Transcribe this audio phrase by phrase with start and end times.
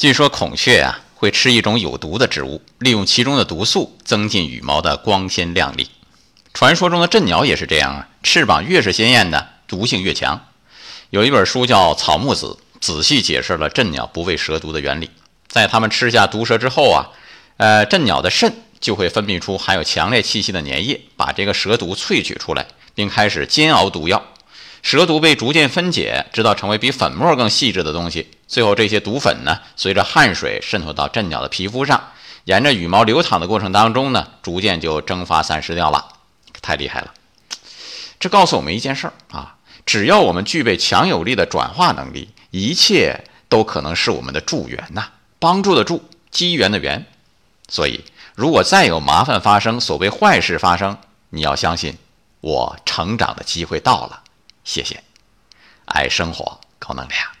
[0.00, 5.90] 据说孔雀啊会吃一种有毒的植物，利用其中的毒素增进羽毛的光鲜亮丽。
[6.54, 10.46] 传说中的阵鸟也是这样啊，翅膀越是鲜艳的，毒性越强。
[11.10, 12.46] 有一本书叫《草木子》，
[12.80, 15.10] 仔细解释了阵鸟不畏蛇毒的原理。
[15.48, 17.12] 在它们吃下毒蛇之后啊，
[17.58, 24.24] 呃，阵鸟的肾就会分泌出含有强烈气息的粘液，把这个蛇毒萃取出来，并开始煎熬毒药。
[24.82, 28.28] 蛇毒被逐渐分解，直到成为比粉末更细致的东西。
[28.50, 32.10] 最后，这些毒粉呢，随着汗水渗透到阵鸟的皮肤上，
[32.46, 36.08] 沿着羽毛流淌的过程当中呢，逐渐就蒸发散失掉了。
[36.60, 37.14] 太厉害了！
[38.18, 39.54] 这告诉我们一件事儿啊，
[39.86, 47.06] 只要我们具备强有力的转化能力，一切都可能是我们的助缘呐，帮助的助，机缘的缘。
[47.68, 51.96] 所以，如果再有麻烦发生，所谓坏事发生，你要相信，
[52.40, 54.24] 我成长的机会到了。
[54.64, 55.04] 谢谢，
[55.84, 57.39] 爱生活，高能量。